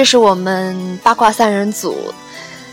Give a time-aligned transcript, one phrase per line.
[0.00, 2.10] 这是我们八卦三人组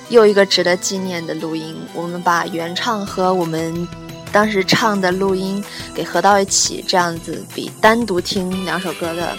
[0.08, 1.76] 又一个值得纪念的录音。
[1.94, 3.86] 我们把原唱和我们
[4.32, 5.62] 当时唱的录音
[5.94, 9.36] 给合到一起，这样子比单独听两首歌的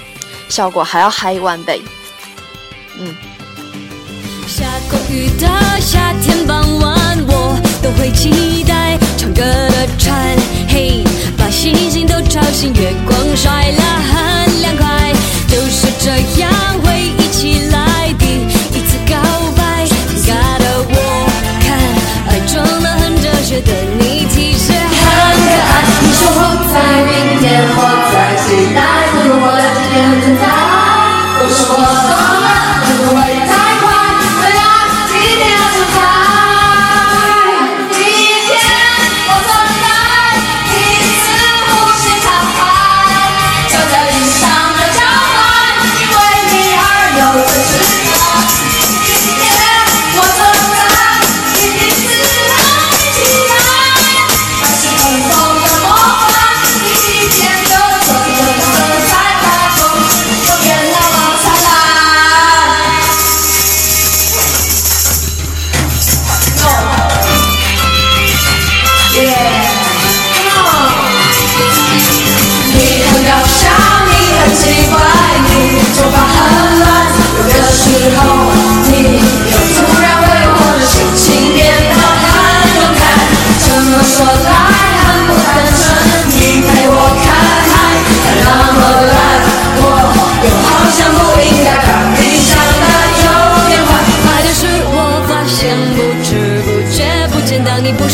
[0.50, 1.80] 效果还要嗨一万倍。
[2.98, 3.16] 嗯。
[4.46, 5.48] 下过雨的
[5.80, 10.36] 夏天傍晚，我都会期待唱歌的船，
[10.68, 11.02] 嘿，
[11.38, 14.07] 把星星都吵醒，月光晒了。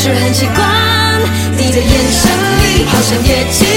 [0.05, 1.23] 是很习惯
[1.57, 3.74] 你的眼神里好像也睛。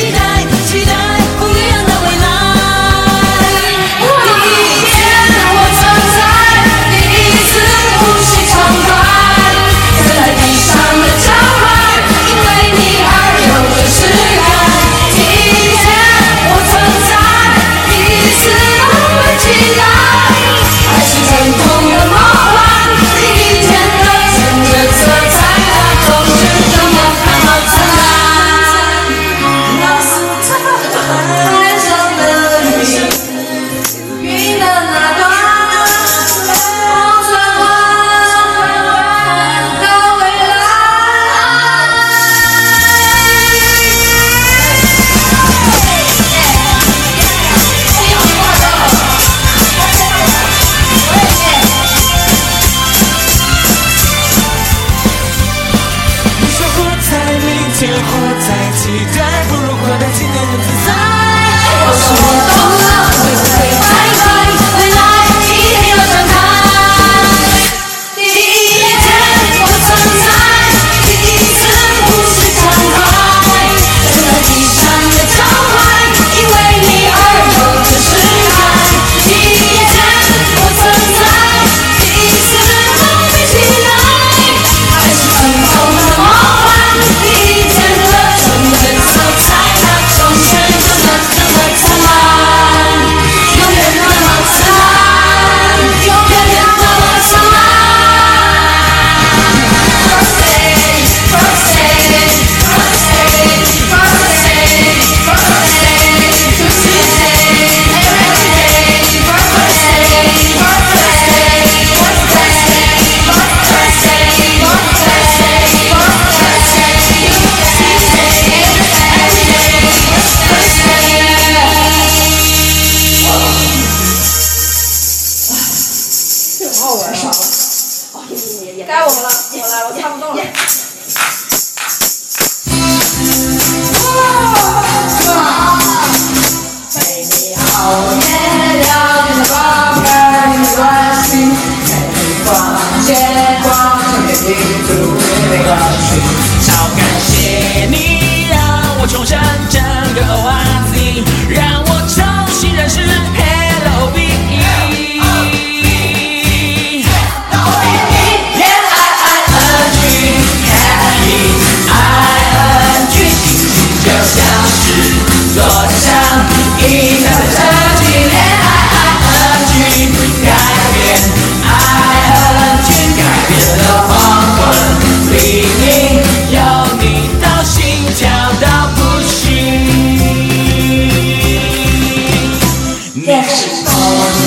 [184.08, 184.40] 空气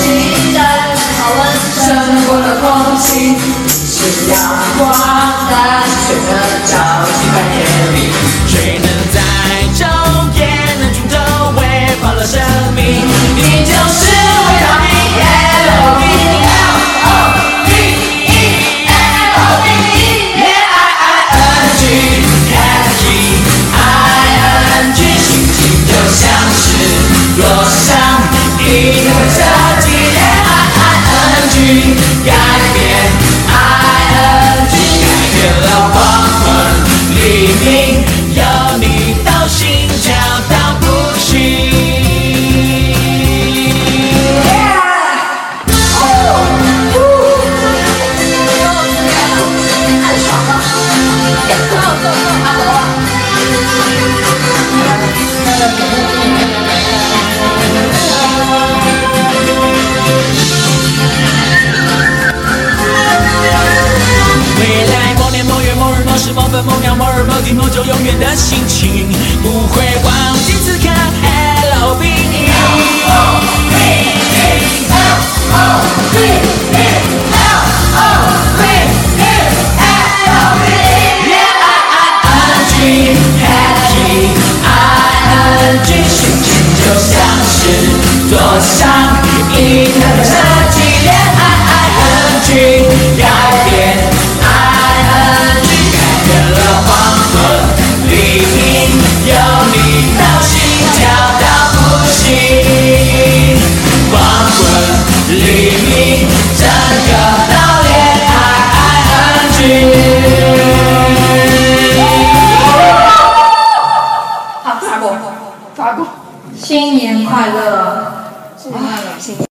[0.55, 0.57] 但
[0.97, 1.39] 是好闻
[1.85, 1.85] 胜
[2.25, 2.65] 过了空
[2.97, 3.95] 气你是
[4.31, 4.35] 阳
[4.79, 4.81] 光
[5.51, 5.53] 但
[5.85, 6.33] 是却能
[6.65, 6.73] 照
[7.05, 7.55] 进半夜
[7.93, 7.95] 里
[8.47, 9.15] 水能载
[9.77, 9.85] 舟
[10.33, 10.41] 也
[10.79, 11.15] 能煮粥
[11.57, 11.61] 喂
[12.01, 12.41] 饱了生
[12.75, 12.81] 命
[13.35, 13.99] 你就是
[14.47, 14.89] 维他命
[15.67, 16.01] love
[20.41, 21.05] 恋爱
[21.77, 23.37] ing happy
[23.77, 26.19] ing 心情就像
[26.49, 26.65] 是
[64.59, 69.07] 未来某年某月某日某时某分某秒某人某地某种永远的心情
[69.43, 70.89] 不会忘记此刻
[71.71, 73.40] love